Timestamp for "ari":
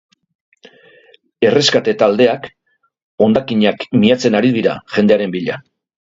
4.39-4.51